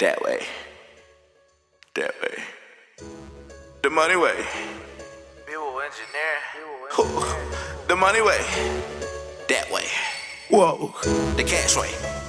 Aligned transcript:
That 0.00 0.22
way. 0.22 0.38
That 1.94 2.14
way. 2.22 2.42
The 3.82 3.90
money 3.90 4.16
way. 4.16 4.46
Bill 5.46 5.78
engineer. 5.78 6.38
The 7.86 7.96
money 7.96 8.22
way. 8.22 8.40
That 9.50 9.70
way. 9.70 9.84
Whoa. 10.48 10.94
The 11.36 11.44
cash 11.44 11.76
way. 11.76 12.19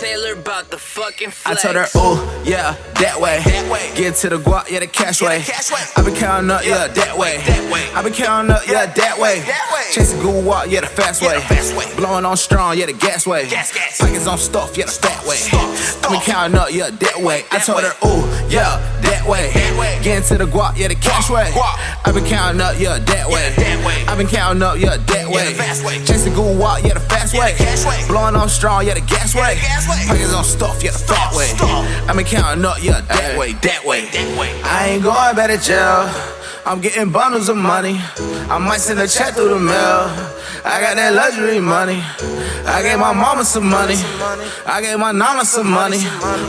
Taylor 0.00 0.32
about 0.32 0.70
the 0.70 0.78
fucking 0.78 1.30
I 1.44 1.54
told 1.54 1.76
her, 1.76 1.84
ooh, 1.96 2.16
yeah, 2.48 2.74
that 3.00 3.20
way. 3.20 3.42
That 3.44 3.70
way. 3.70 3.92
Get 3.94 4.14
to 4.24 4.30
the 4.30 4.38
guap, 4.38 4.70
yeah, 4.70 4.80
the 4.80 4.86
cash 4.86 5.20
Yeah, 5.20 5.28
way. 5.28 5.38
the 5.40 5.44
cash 5.52 5.70
way. 5.70 5.80
I 5.94 6.02
been 6.02 6.14
counting 6.14 6.50
up, 6.50 6.64
yeah, 6.64 6.86
Yeah, 6.86 6.88
that 6.88 7.18
way. 7.18 7.36
that 7.36 7.70
way. 7.70 7.84
I 7.94 8.02
been 8.02 8.14
counting 8.14 8.50
up, 8.50 8.62
yeah, 8.66 8.86
that 8.86 9.18
way. 9.18 9.40
that 9.40 9.70
way. 9.74 9.84
Chasing 9.92 10.20
good 10.20 10.42
walk, 10.44 10.66
yeah, 10.70 10.80
the 10.80 10.86
fast 10.86 11.20
Yeah, 11.20 11.28
way. 11.28 11.34
the 11.34 11.40
fast 11.42 11.76
way. 11.76 11.94
Blowing 11.96 12.24
on 12.24 12.36
strong, 12.38 12.78
yeah, 12.78 12.86
the 12.86 12.94
gas 12.94 13.26
way. 13.26 13.46
Gas, 13.50 13.72
gas. 13.72 13.98
Pockets 13.98 14.26
on 14.26 14.38
stuff, 14.38 14.74
yeah, 14.76 14.86
the 14.86 14.90
stat 14.92 15.22
way. 15.26 15.36
Stuff, 15.36 16.04
I 16.06 16.08
been 16.12 16.20
counting 16.22 16.58
up, 16.58 16.72
yeah, 16.72 16.88
that 16.88 17.20
way. 17.20 17.44
I 17.50 17.58
told 17.58 17.82
way. 17.82 17.90
her, 17.90 18.06
ooh, 18.08 18.24
yeah, 18.48 18.80
that 19.10 19.26
way. 19.26 19.50
That 19.52 19.74
way. 19.78 19.98
Getting 20.02 20.24
to 20.30 20.38
the 20.38 20.46
guap, 20.50 20.78
yeah, 20.78 20.88
the 20.88 20.94
cash 20.94 21.26
Guap, 21.26 21.34
way. 21.34 21.50
guap. 21.52 21.76
I 22.06 22.12
been 22.12 22.24
counting 22.24 22.60
up, 22.60 22.78
yeah, 22.78 22.98
that 22.98 23.26
way. 23.28 23.50
that 23.56 23.78
way. 23.84 24.04
I 24.06 24.14
been 24.16 24.26
counting 24.28 24.62
up, 24.62 24.78
yeah, 24.78 24.96
that 24.96 25.26
way. 25.28 25.52
the 25.52 25.58
fast 25.58 25.84
way. 25.84 25.98
Chasing 26.04 26.34
good 26.34 26.58
walk, 26.58 26.82
yeah, 26.84 26.94
the 26.94 27.00
fast 27.00 27.34
Yeah, 27.34 27.40
way. 27.40 27.52
the 27.52 27.64
cash 27.64 27.84
way. 27.84 27.98
Blowing 28.08 28.36
on 28.36 28.48
strong, 28.48 28.86
yeah, 28.86 28.94
the 28.94 29.00
gas 29.02 29.34
Yeah, 29.34 29.42
way. 29.42 29.54
the 29.54 29.60
gas 29.60 29.88
way. 29.90 30.02
Pockets 30.08 30.34
on 30.34 30.44
stuff, 30.44 30.82
yeah, 30.82 30.92
the 30.92 30.98
fat 30.98 31.34
way. 31.34 31.50
I 32.08 32.12
been 32.14 32.24
counting 32.24 32.64
up, 32.64 32.82
yeah, 32.82 33.00
that 33.02 33.38
way, 33.38 33.52
that 33.52 33.84
way. 33.84 34.06
That 34.06 34.38
way. 34.38 34.50
I 34.64 34.88
ain't 34.94 35.02
going 35.02 35.36
back 35.36 35.50
to 35.50 35.58
jail. 35.58 36.08
I'm 36.66 36.80
getting 36.80 37.10
bundles 37.10 37.48
of 37.48 37.56
money. 37.56 37.96
I 38.50 38.58
might 38.58 38.80
send 38.80 39.00
a 39.00 39.08
check 39.08 39.34
through 39.34 39.48
the 39.48 39.58
mail. 39.58 40.12
I 40.62 40.78
got 40.80 40.94
that 40.96 41.14
luxury 41.14 41.58
money. 41.58 42.02
I 42.66 42.82
gave 42.82 42.98
my 42.98 43.14
mama 43.14 43.44
some 43.46 43.68
money. 43.68 43.94
I 44.66 44.82
gave 44.82 44.98
my 44.98 45.10
nana 45.12 45.44
some 45.46 45.70
money. 45.70 45.98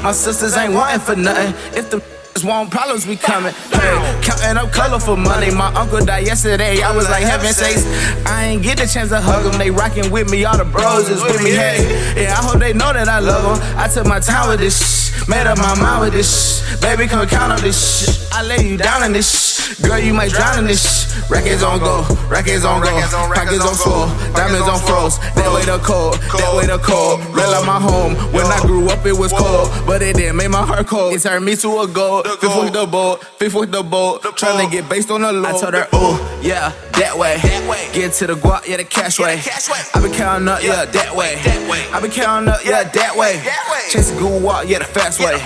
My 0.03 0.11
sisters 0.11 0.55
ain't 0.57 0.73
wanting 0.73 0.99
for 0.99 1.15
nothing. 1.15 1.53
If 1.77 1.89
the 1.89 2.01
want 2.43 2.71
problems, 2.71 3.05
we 3.05 3.15
coming. 3.15 3.53
Hey, 3.71 4.21
counting 4.23 4.57
up 4.57 4.71
colorful 4.71 5.17
money. 5.17 5.51
My 5.51 5.73
uncle 5.73 6.03
died 6.03 6.25
yesterday. 6.25 6.81
I 6.81 6.95
was 6.95 7.09
like, 7.09 7.23
heaven 7.23 7.53
sakes. 7.53 7.85
I 8.25 8.45
ain't 8.45 8.63
get 8.63 8.77
the 8.77 8.87
chance 8.87 9.09
to 9.09 9.21
hug 9.21 9.43
them. 9.43 9.57
They 9.59 9.71
rocking 9.71 10.11
with 10.11 10.31
me. 10.31 10.45
All 10.45 10.57
the 10.57 10.65
bros 10.65 11.09
is 11.09 11.21
with 11.21 11.43
me. 11.43 11.51
Hey, 11.51 12.23
yeah, 12.23 12.39
I 12.39 12.43
hope 12.43 12.59
they 12.59 12.73
know 12.73 12.93
that 12.93 13.07
I 13.07 13.19
love 13.19 13.59
them. 13.59 13.77
I 13.77 13.87
took 13.87 14.07
my 14.07 14.19
time 14.19 14.49
with 14.49 14.59
this. 14.59 15.11
Made 15.27 15.45
up 15.45 15.57
my 15.57 15.75
mind 15.79 16.01
with 16.01 16.13
this 16.13 16.61
shh. 16.61 16.81
Baby, 16.81 17.07
come 17.07 17.27
count 17.27 17.51
on 17.51 17.61
this. 17.61 18.31
I 18.31 18.43
lay 18.43 18.67
you 18.67 18.77
down 18.77 19.03
in 19.03 19.13
this. 19.13 19.50
Girl, 19.81 19.99
you 19.99 20.13
might 20.13 20.31
drown 20.31 20.59
in 20.59 20.65
this 20.67 20.81
shh. 20.81 21.29
Records 21.29 21.63
on 21.63 21.79
go, 21.79 22.03
records 22.29 22.65
on 22.65 22.81
go, 22.81 22.87
Records 22.93 23.13
on- 23.13 23.29
records 23.29 23.63
pockets 23.63 23.65
on 23.65 23.75
full, 23.75 24.33
diamonds 24.33 24.67
on 24.67 24.79
froze. 24.79 25.17
That 25.35 25.51
way 25.53 25.63
the 25.65 25.79
cold, 25.79 26.15
that 26.15 26.55
way 26.55 26.65
the 26.65 26.77
cold. 26.79 27.19
Real 27.33 27.51
out 27.51 27.65
my 27.65 27.79
home. 27.79 28.15
When 28.33 28.45
I 28.45 28.59
grew 28.61 28.87
up, 28.89 29.05
it 29.05 29.17
was 29.17 29.31
cold, 29.31 29.69
but 29.85 30.01
it 30.01 30.15
didn't 30.15 30.35
make 30.37 30.49
my 30.49 30.65
heart 30.65 30.87
cold. 30.87 31.13
It 31.13 31.21
turned 31.21 31.45
me 31.45 31.55
to 31.57 31.79
a 31.81 31.87
gold. 31.87 32.27
Fifth 32.27 32.57
with 32.63 32.73
the 32.73 32.85
boat, 32.85 33.23
fifth 33.37 33.53
with 33.53 33.71
the 33.71 33.83
boat. 33.83 34.23
Tryna 34.23 34.63
boat. 34.63 34.71
get 34.71 34.89
based 34.89 35.11
on 35.11 35.21
the 35.21 35.31
low. 35.31 35.49
I 35.49 35.59
told 35.59 35.73
her, 35.73 35.87
ooh, 35.95 36.17
yeah, 36.41 36.73
that 36.93 37.17
way. 37.17 37.37
Get 37.93 38.13
to 38.13 38.27
the 38.27 38.35
guap, 38.35 38.67
yeah, 38.67 38.77
the 38.77 38.83
cash 38.83 39.19
way. 39.19 39.37
the 39.37 39.41
cash 39.49 39.69
way. 39.69 39.79
I 39.93 40.01
been 40.01 40.13
counting 40.13 40.47
up, 40.47 40.63
yeah, 40.63 40.85
that 40.85 41.15
way. 41.15 41.39
I 41.93 41.99
been 42.01 42.11
counting 42.11 42.49
up, 42.49 42.59
yeah, 42.65 42.83
that 42.83 43.15
way. 43.15 43.41
Chasing 43.89 44.17
good 44.17 44.41
walk, 44.41 44.67
yeah, 44.67 44.79
the 44.79 44.85
fast 44.85 45.19
way. 45.19 45.37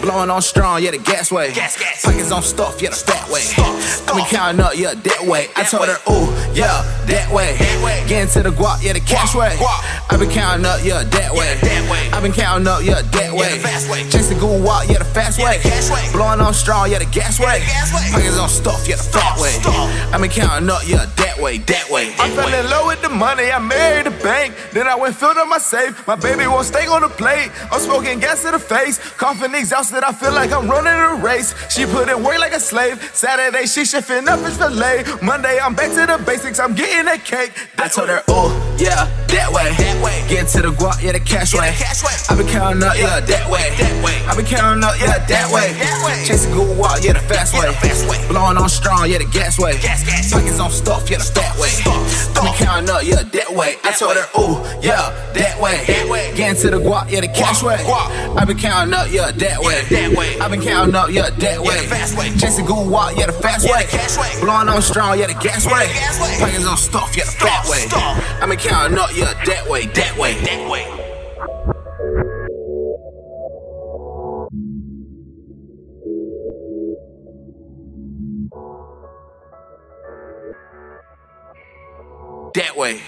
Blowing 0.00 0.30
on 0.30 0.42
strong, 0.42 0.82
yeah, 0.82 0.90
the 0.90 0.98
gas 0.98 1.30
way. 1.30 1.52
Pockets 1.52 2.32
on 2.32 2.42
stuff, 2.42 2.80
yeah, 2.82 2.90
the 2.90 2.96
fat 2.96 3.28
way. 3.30 3.42
I 3.68 4.16
been 4.16 4.24
counting 4.26 4.60
up, 4.60 4.72
yeah, 4.76 4.94
that 4.94 5.22
way. 5.26 5.48
I 5.56 5.64
told 5.64 5.88
her, 5.88 5.98
ooh, 6.10 6.32
yeah, 6.54 6.82
that 7.06 7.28
way. 7.32 7.56
That 7.56 7.84
way. 7.84 8.04
Getting 8.08 8.32
to 8.34 8.42
the 8.48 8.54
guap, 8.54 8.82
yeah, 8.82 8.92
the 8.94 9.00
cash 9.00 9.32
Guap, 9.32 9.40
way. 9.40 9.56
Guap. 10.18 10.22
I 10.22 10.24
been 10.26 10.30
counting 10.34 10.66
up, 10.66 10.80
yeah, 10.84 11.02
that 11.04 11.32
way. 11.32 11.54
that 11.60 11.90
way. 11.90 12.10
I 12.12 12.20
been 12.20 12.32
counting 12.32 12.66
up, 12.66 12.82
yeah, 12.82 13.02
that 13.02 13.32
way. 13.32 13.58
the 13.58 13.62
fast 13.62 13.90
way. 13.90 14.02
Chasing 14.10 14.38
good 14.38 14.62
walk, 14.62 14.88
yeah, 14.88 14.98
the 14.98 15.04
fast 15.04 15.38
Yeah, 15.38 15.44
way. 15.46 15.58
the 15.58 15.92
way. 15.92 16.08
Blowing 16.12 16.40
on 16.40 16.54
strong, 16.54 16.90
yeah, 16.90 16.98
the 16.98 17.06
gas 17.06 17.38
way. 17.38 17.60
the 17.60 17.66
gas 17.66 17.92
way. 17.94 18.10
Pockets 18.12 18.38
on 18.38 18.48
stuff, 18.48 18.88
yeah, 18.88 18.96
the 18.96 19.02
fat 19.02 19.38
way. 19.38 19.50
stuff. 19.50 20.14
I 20.14 20.18
been 20.18 20.30
counting 20.30 20.70
up, 20.70 20.82
yeah, 20.86 21.06
that 21.16 21.38
way, 21.38 21.58
that 21.58 21.90
way. 21.90 22.14
I 22.18 22.30
fell 22.30 22.52
in 22.52 22.70
love 22.70 22.86
with 22.86 23.02
the 23.02 23.08
money, 23.10 23.50
I 23.50 23.58
married 23.58 24.06
the 24.06 24.10
bank. 24.22 24.54
Then 24.72 24.86
I 24.88 24.94
went 24.96 25.14
filled 25.16 25.36
up 25.36 25.48
my 25.48 25.58
safe. 25.58 26.06
My 26.06 26.16
baby 26.16 26.46
won't 26.46 26.66
stay 26.66 26.86
on 26.86 27.02
the 27.02 27.08
plate. 27.08 27.50
I'm 27.70 27.80
smoking 27.80 28.18
gas 28.20 28.42
to 28.42 28.50
the 28.50 28.58
face. 28.58 28.98
Coughing 29.16 29.54
exhausted, 29.54 30.02
I 30.04 30.12
feel 30.12 30.32
like 30.32 30.52
I'm 30.52 30.68
running 30.68 30.92
a 30.92 31.14
race. 31.22 31.54
She 31.70 31.86
put 31.86 32.08
in 32.08 32.22
work 32.24 32.38
like 32.38 32.52
a 32.52 32.60
slave. 32.60 32.98
Saturday, 33.14 33.66
she 33.66 33.84
shifting 33.84 34.28
up 34.28 34.40
fish 34.40 34.56
fillet. 34.56 35.04
Monday, 35.22 35.58
I'm 35.58 35.74
back 35.74 35.90
to 35.90 36.06
the 36.06 36.22
basics. 36.24 36.58
I'm 36.58 36.74
getting 36.74 37.06
that 37.06 37.24
cake. 37.24 37.52
I 37.78 37.88
told 37.88 38.08
her, 38.08 38.22
ooh, 38.30 38.50
yeah, 38.82 39.06
that 39.28 39.52
way. 39.52 39.70
That 39.76 40.02
way. 40.02 40.24
Get 40.28 40.48
to 40.54 40.62
the 40.62 40.72
guap, 40.72 41.02
yeah, 41.02 41.12
the 41.12 41.20
cash 41.20 41.54
Yeah, 41.54 41.60
way. 41.60 41.70
the 41.72 41.76
cash 41.84 42.02
way. 42.04 42.14
I 42.28 42.34
been 42.36 42.48
counting 42.48 42.82
up, 42.82 42.96
yeah, 42.96 43.20
that 43.20 43.50
way. 43.50 43.70
That 43.76 44.04
way. 44.04 44.16
I 44.26 44.34
been 44.36 44.46
counting 44.46 44.84
up, 44.84 44.94
yeah, 45.00 45.18
that 45.18 45.46
way. 45.52 45.72
That 45.72 45.98
way. 46.04 46.24
Chasing 46.26 46.52
good 46.52 46.76
walk, 46.76 47.02
yeah, 47.02 47.12
the 47.14 47.20
fast 47.20 47.54
Yeah, 47.54 47.60
way. 47.60 47.66
the 47.68 47.74
fast 47.80 48.08
way. 48.08 48.18
Blowing 48.28 48.56
on 48.58 48.68
strong, 48.68 49.08
yeah, 49.10 49.18
the 49.18 49.24
gas 49.30 49.58
way. 49.58 49.78
Gas, 49.80 50.04
gas. 50.04 50.32
Pockets 50.32 50.60
on 50.60 50.70
stuff, 50.70 51.08
yeah, 51.10 51.18
the 51.18 51.24
fat 51.24 51.56
way. 51.58 51.68
Stuff, 51.68 52.36
I 52.36 52.44
been 52.44 52.54
counting 52.66 52.90
up, 52.90 53.02
yeah, 53.04 53.22
that 53.22 53.50
way. 53.54 53.76
I 53.84 53.92
told 53.92 54.16
way. 54.16 54.22
her, 54.22 54.40
ooh, 54.40 54.56
yeah, 54.82 55.10
that 55.34 55.60
way. 55.60 55.84
That 55.86 56.08
way. 56.08 56.32
Getting 56.36 56.60
to 56.62 56.70
the 56.70 56.80
guap, 56.80 57.10
yeah, 57.10 57.20
the 57.20 57.28
cash 57.28 57.62
way. 57.62 57.76
guap. 57.84 58.36
I 58.36 58.44
been 58.44 58.58
counting 58.58 58.94
up, 58.94 59.08
yeah, 59.10 59.30
that 59.32 59.60
way. 59.60 59.82
that 59.90 60.12
way. 60.16 60.38
I 60.40 60.48
been 60.48 60.60
counting 60.62 60.94
up, 60.94 61.10
yeah, 61.10 61.30
that 61.30 61.60
way. 61.62 61.82
the 61.82 61.88
fast 61.88 62.16
way. 62.18 62.30
Chasing 62.36 62.64
good 62.66 62.88
walk, 62.88 63.16
yeah, 63.16 63.26
the 63.26 63.32
fast 63.32 63.66
Yeah, 63.66 63.72
way. 63.76 63.84
the 63.86 63.96
cash 63.96 64.16
way. 64.16 64.30
Blowing 64.40 64.68
on 64.68 64.82
strong, 64.82 65.18
yeah, 65.18 65.26
the 65.26 65.34
gas 65.34 65.64
Yeah, 65.64 65.72
way. 65.72 65.86
the 65.88 65.94
gas 65.94 66.20
way. 66.20 66.36
Pockets 66.38 66.66
on 66.66 66.76
stuff, 66.76 67.16
yeah, 67.16 67.24
the 67.24 67.32
fat 67.32 67.66
way. 67.68 67.78
stuff. 67.88 68.42
I 68.42 68.46
been 68.46 68.58
counting 68.58 68.98
up, 68.98 69.10
yeah, 69.18 69.44
that 69.46 69.68
way, 69.68 69.86
that 69.86 70.16
way. 70.16 70.34
That 70.44 70.70
way. 70.70 70.84
That 82.54 82.76
way. 82.76 83.02